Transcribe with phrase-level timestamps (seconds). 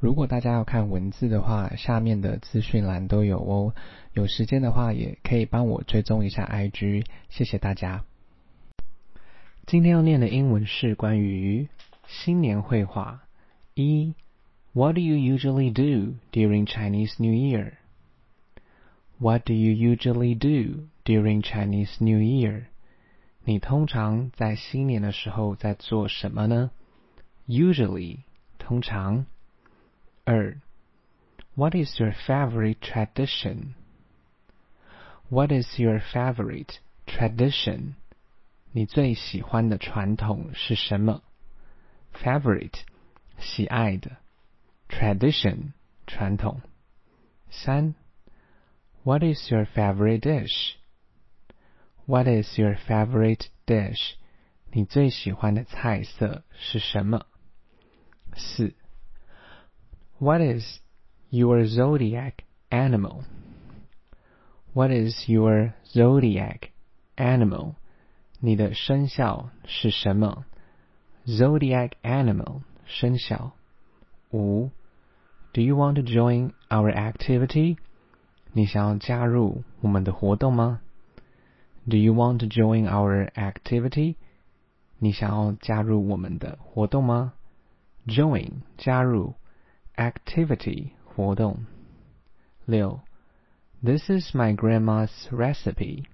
[0.00, 3.74] 如果大家要看文字的话，下面的资讯栏都有哦。
[4.12, 8.04] 有时间的话，也可以帮我追踪一下 IG，谢谢大家。
[9.66, 11.66] 今天要念的英文是关于
[12.06, 13.24] 新年绘画。
[13.74, 14.14] 一
[14.72, 22.20] ，What do you usually do during Chinese New Year？What do you usually do during Chinese New
[22.20, 22.66] Year？
[23.42, 26.70] 你通常在新年的时候在做什么呢
[27.48, 28.18] ？Usually，
[28.58, 29.26] 通常。
[30.27, 30.61] 二，
[31.55, 33.75] What is your favorite tradition?
[35.29, 37.95] What is your favorite tradition?
[38.71, 41.21] 你最喜欢的传统是什么？
[42.13, 42.81] Favorite，
[43.37, 44.17] 喜爱的；
[44.89, 45.73] tradition，
[46.07, 46.61] 传统。
[47.51, 47.93] 三，
[49.03, 50.75] What is your favorite dish?
[52.05, 54.15] What is your favorite dish?
[54.71, 57.27] 你最喜欢的菜色是什么？
[58.35, 58.73] 四。
[60.19, 60.79] what is
[61.29, 63.23] your zodiac animal?
[64.73, 66.71] What is your zodiac
[67.15, 67.75] animal?
[68.39, 70.45] 你的生肖是什么？
[71.25, 73.53] Zodiac animal 生肖。
[74.31, 74.71] 五，
[75.53, 77.77] Do you want to join our activity?
[78.51, 80.81] 你想要加入我们的活动吗？
[81.87, 84.15] Do you want to join our activity?
[84.97, 87.33] 你想要加入我们的活动吗？
[88.07, 89.35] Join 加入。
[89.97, 91.65] activity 活动。
[92.65, 93.01] 六，
[93.83, 96.05] This is my grandma's recipe.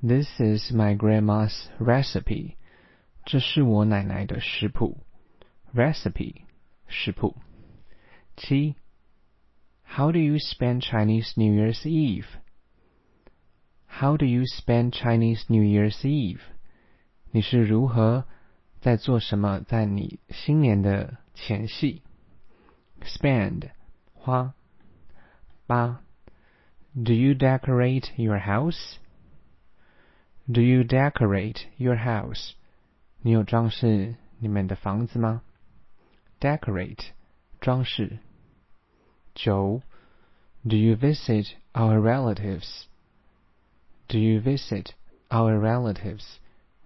[0.00, 2.54] This is my grandma's recipe.
[3.24, 4.98] 这是我奶奶的食谱。
[5.74, 6.42] Recipe
[6.86, 7.36] 食谱。
[8.36, 8.76] 七，
[9.84, 12.26] How do you spend Chinese New Year's Eve?
[13.88, 16.40] How do you spend Chinese New Year's Eve?
[17.32, 18.26] 你是如何
[18.80, 19.60] 在做什么？
[19.60, 22.02] 在你新年的前夕
[23.02, 23.70] ？spend
[24.14, 24.54] 花
[25.66, 26.02] 八
[26.94, 28.96] Do you decorate your house?
[30.50, 32.52] Do you decorate your house?
[33.20, 35.42] 你有装饰你们的房子吗？
[36.40, 37.08] Decorate
[37.60, 38.18] 装饰。
[39.34, 39.82] 九
[40.68, 42.84] Do you visit our relatives?
[44.08, 44.90] Do you visit
[45.28, 46.36] our relatives?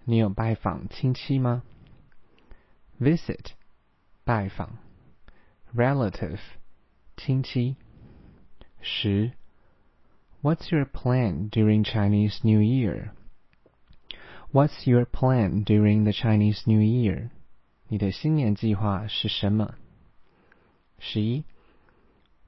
[0.03, 1.63] 你有拜访亲戚吗？
[2.99, 3.51] Visit
[4.23, 4.77] 拜访。
[5.75, 6.39] relative
[7.17, 7.75] 亲戚。
[8.81, 9.33] 十
[10.41, 13.11] What's your plan during Chinese New Year?
[14.51, 17.29] What's your plan during the Chinese New Year?
[17.87, 19.75] 你的新年计划是什么？
[20.97, 21.45] 十一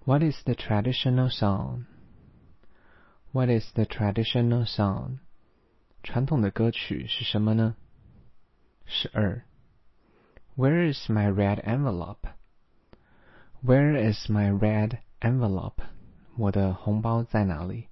[0.06, 1.86] What is the traditional song?
[3.32, 5.20] What is the traditional song?
[6.04, 7.76] 传统的歌曲是什么呢？
[8.86, 9.44] 十二
[10.58, 12.28] Where is my red envelope?
[13.62, 15.82] Where is my red envelope?
[16.36, 17.88] 我的红包在哪里？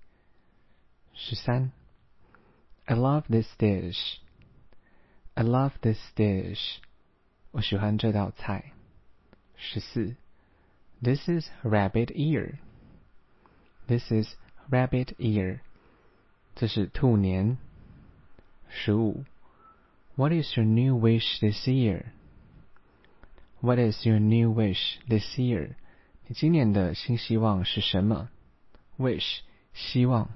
[1.13, 1.71] 十三。
[2.85, 4.17] I love this dish.
[5.33, 6.77] I love this dish.
[7.51, 8.73] 我喜欢这道菜。
[9.55, 10.15] 十四。
[11.01, 12.57] This is rabbit ear.
[13.87, 14.35] This is
[14.69, 15.59] rabbit ear.
[16.55, 17.57] 这是兔年。
[18.67, 19.23] 十五。
[20.15, 22.11] What is your new wish this year?
[23.60, 25.70] What is your new wish this year？
[26.26, 28.28] 你今年的新希望是什么
[28.98, 29.38] ？Wish
[29.72, 30.28] 希望。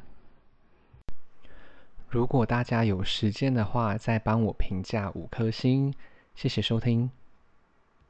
[2.08, 5.94] 如果大家有时间的话，再帮我评价五颗星，
[6.34, 7.10] 谢谢收听。